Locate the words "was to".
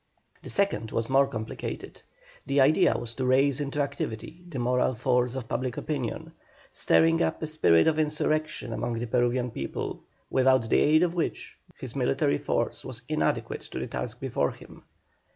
2.97-3.23